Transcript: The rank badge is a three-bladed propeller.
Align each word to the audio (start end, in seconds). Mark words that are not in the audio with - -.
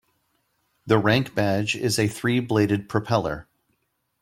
The 0.87 0.97
rank 0.97 1.35
badge 1.35 1.75
is 1.75 1.99
a 1.99 2.07
three-bladed 2.07 2.89
propeller. 2.89 3.47